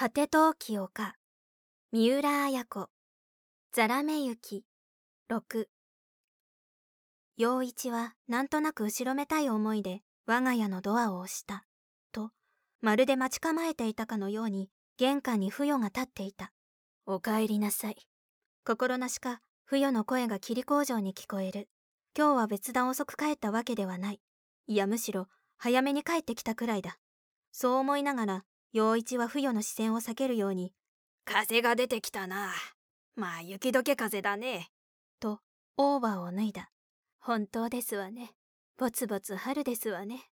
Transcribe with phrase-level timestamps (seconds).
[0.00, 1.16] 果て陶器丘
[1.90, 2.86] 三浦綾子
[3.72, 4.62] ザラメ雪
[5.28, 5.64] 6
[7.36, 11.64] 陽一はなんとなく後ろめたい思いで我が家のドアを押した
[12.12, 12.30] と
[12.80, 16.52] まるで待ち構えていたかのように玄関に不与が立っていた。
[17.04, 17.96] お帰りなさい。
[18.64, 21.68] 心なしか不与の声が霧工場に聞こえる。
[22.16, 24.20] 今日は別段遅く帰ったわけではない。
[24.68, 25.26] いやむしろ
[25.56, 26.98] 早めに帰ってきたくらいだ。
[27.50, 30.74] そう思いながら陽一は不与の視線を避けるように
[31.24, 32.52] 風が出てきたな。
[33.16, 34.70] まあ雪解け風だね。
[35.20, 35.40] と
[35.76, 36.70] オーバーを脱いだ。
[37.18, 38.32] 本当ですわね。
[38.76, 40.28] ぼつぼつ春ですわね。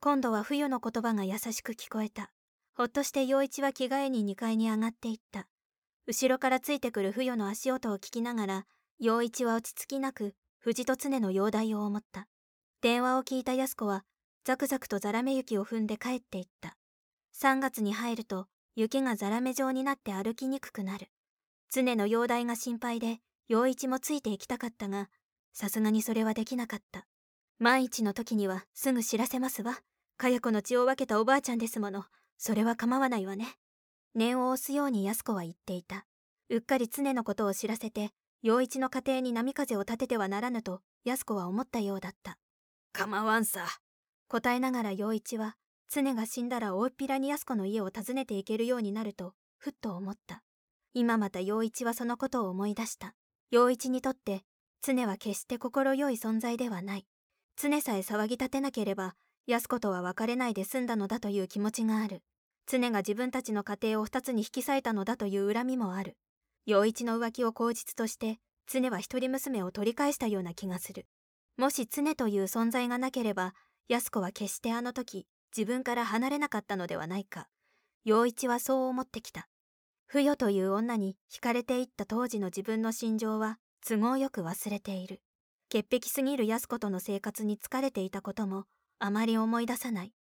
[0.00, 2.30] 今度は冬の言葉が優しく聞こえた。
[2.74, 5.46] ほっとして陽一は着替えに2階に上がっていった。
[6.06, 8.66] 後ろからついてくる冬の足音を聞きながら
[8.98, 12.28] 陽一は落ち着きなく藤と常の容体を思った。
[12.80, 14.04] 電話を聞いた安子は
[14.44, 16.76] ザクザクとザラメ雪を踏んで帰っていった
[17.36, 18.46] 3月に入ると
[18.76, 21.08] 雪がザラメ状になって歩きにくくなる。
[21.70, 23.18] 常の容体が心配で
[23.48, 25.08] 陽一もついていきたかったが
[25.52, 27.06] さすがにそれはできなかった。
[27.58, 29.78] 万一の時にはすぐ知らせますわ。
[30.16, 32.04] かや子の血を分けたおばあちゃんですもの。
[32.38, 33.56] それは構わないわね。
[34.14, 36.06] 念を押すように安子は言っていた。
[36.50, 38.10] うっかり常のことを知らせて
[38.42, 42.38] 陽一の家庭に波風を立ててはならぬと安子は思ったようだった。
[42.92, 43.66] 構わんさ。
[44.28, 45.56] 答えながら陽一は
[45.88, 50.42] 常が死んだら大っぴらに安子の家を訪ねていけるようになるとふっと思った。
[50.92, 53.14] 今また陽一はそのことを思い出した。
[53.50, 54.42] 陽一にとって
[54.82, 57.06] 常は決して心よい存在ではない。
[57.56, 59.14] 常さえ騒ぎ立てなければ
[59.46, 62.22] 安子とは別れないで済んだのだという気持ちがある。
[62.66, 66.16] 常が自分たちの家庭を二つに引き裂いたのだという恨みもある。
[66.66, 71.06] 陽一の浮気を口実として常は一人娘を取り返したような気がする。
[71.56, 73.54] もし常という存在がなければ
[73.88, 75.26] 安子は決してあの時
[75.56, 77.48] 自分から離れなかったのではないか。
[78.04, 79.48] 陽一はそう思ってきた。
[80.06, 85.22] 不与という女に惹かれていった当時の自分の心情は都合よく忘れている。
[85.68, 88.64] 潔癖すぎる安子との生活に疲れていたことも
[88.98, 90.12] あまり思い出さない。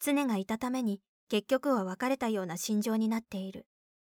[0.00, 3.66] 常がいたために結局は別れたような心情になっている。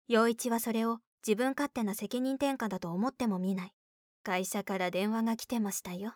[0.08, 3.74] 陽一はそれを自分勝手な責任転嫁だと思ってもみない。
[4.24, 6.16] 会社から電話が来てましたよ。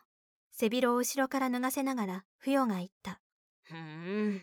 [0.51, 3.21] 背広を後ろから脱がせながら不与が言った。
[3.69, 4.41] ふーん。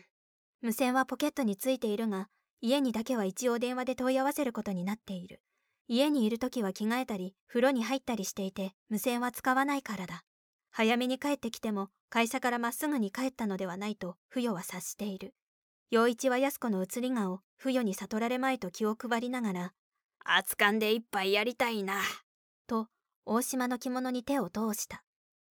[0.61, 2.29] 無線はポケットについているが
[2.61, 5.41] 家にだけは一応電話で問い合わせることになっている。
[5.89, 10.23] 家にいる時は着替えたり風呂に入ったりしていて無線は使わないからだ。
[10.71, 15.33] 早めに帰ってきても会社からまっすぐに帰ったのではないと不与は察している。
[15.91, 19.73] 陽一は安子の移り顔を不与に悟られまいと気を配りながら
[20.25, 22.01] 熱燗で一杯やりたいな
[22.67, 22.87] と
[23.25, 25.03] 大島の着物に手を通した。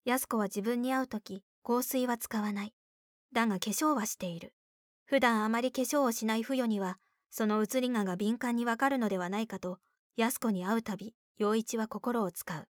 [0.04, 2.74] 安子は自分に会う時香水は使わない。
[3.34, 4.54] だが化粧はしている。
[5.04, 6.98] 普段あまり化粧をしない不与には
[7.30, 9.78] その移りがが敏感にわかるのではないかと
[10.16, 12.68] 安子に会うたび陽一は心を使う。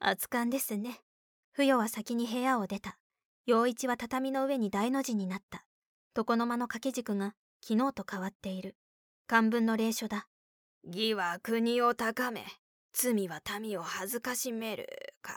[0.00, 1.00] 熱燗ですね。
[1.52, 2.96] 不与は先に部屋を出た。
[3.44, 5.64] 陽一は畳の上に大の字になった。
[6.16, 8.76] 床の間の掛け軸が昨日と変わっている。
[9.26, 10.26] 漢文の霊書だ。
[10.84, 12.44] 義は国を高め
[12.92, 15.34] 罪は民を恥ずかしめるか。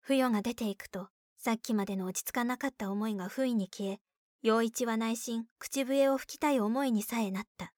[0.00, 4.00] 不与が出ていくとさっきまでの落ち着かなかった思いが不意に消え
[4.42, 7.72] 陽一は内心口笛を吹きたい思いにさえなった。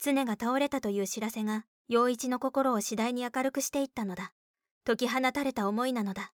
[0.00, 4.32] 常が倒れたという知らせが陽一の心を次第に明るくしていったのだ。
[4.84, 6.32] 解き放たれた思いなのだ。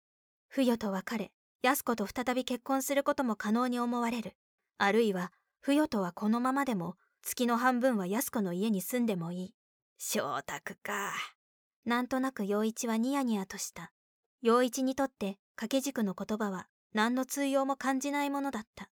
[0.49, 1.31] 不与と別れ
[1.63, 4.37] 安子と再び結婚することも可能に思われる。
[4.79, 9.55] あるいは不与とはこのままでも月の半分は安子の家に住んでもいい。
[9.97, 10.53] 翔太
[10.83, 11.13] か。
[11.85, 13.93] なんとなく陽一はニヤニヤとした。
[14.43, 18.91] 陽一にとって掛け軸の言葉は何の通用も感じないものだった。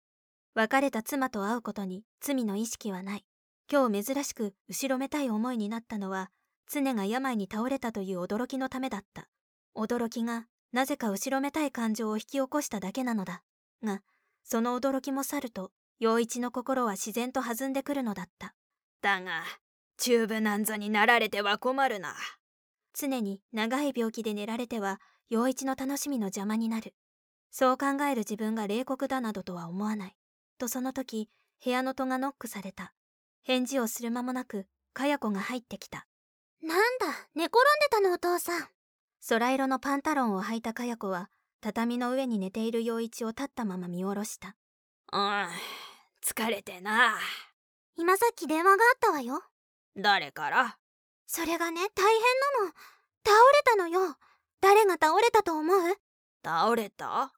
[0.55, 3.25] 別れた妻と会うことに罪の意識はない。
[3.71, 6.33] 今日珍しく後ろめたい思いになったのは
[6.69, 9.29] 常が病に倒れたという驚きのためだった。
[9.77, 13.45] 驚きがなぜか後ろめたい感情を引き起こしただけなのだ。
[13.85, 14.03] が
[14.43, 15.71] その驚きも去ると
[16.01, 18.57] 陽一の心は自然と弾んでくるのだった。
[19.03, 19.45] だが
[19.99, 22.17] チューブなんぞになられては困るな。
[22.99, 26.95] 常に長い病気で寝られては陽一の楽しみの邪魔になる。
[27.51, 30.17] そう考える自分が冷酷だなどとは思わない。
[30.59, 31.29] とその時
[31.63, 32.95] 部屋の戸がノックされた。
[33.43, 36.07] 返事をする間もなくかや子が入ってきた。
[36.63, 38.69] なんだ寝転んでたのお父さん。
[39.29, 41.29] 空色のパンタロンを履いたかや子は
[41.61, 44.57] 畳の上に寝ている陽一を立ったまま見下ろした。
[45.13, 45.49] うん
[46.25, 47.19] 疲れてな。
[47.97, 49.43] 今さっき電話があったわよ。
[49.97, 50.79] 誰から？
[51.27, 52.21] それがね大変
[52.61, 52.73] なの。
[53.25, 54.17] 倒れたのよ。
[54.61, 55.79] 誰が倒れたと思う？
[56.45, 57.33] 倒れた？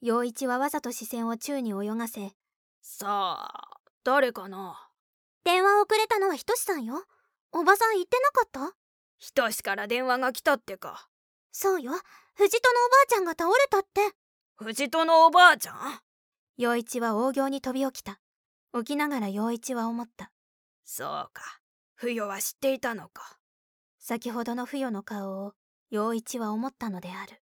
[0.00, 2.32] 陽一はわざと視線を宙に泳がせ。
[2.82, 4.88] さあ誰かな？
[5.44, 7.04] 電話をくれたのはひとしさんよ。
[7.52, 8.76] おばさん言ってなかった？
[9.18, 11.08] ひとしから電話が来たってか。
[11.52, 11.92] そうよ。
[12.34, 14.14] 藤戸のおばあちゃんが倒れたって。
[14.56, 15.76] 藤戸のおばあちゃん？
[16.56, 18.18] 陽一は大行に飛び起きた。
[18.74, 20.32] 起きながら陽一は思った。
[20.84, 21.60] そうか
[21.98, 23.38] 不与は知っていたのか？
[23.98, 25.54] 先ほどの不与の顔を
[25.88, 27.42] 陽一は思ったのである。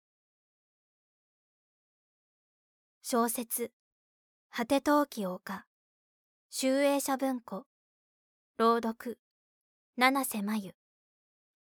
[3.02, 3.72] 小説
[4.54, 5.66] 「果て陶器丘」
[6.50, 7.64] 集英社文庫。
[8.58, 9.18] 朗読。
[9.96, 10.74] 七瀬真由。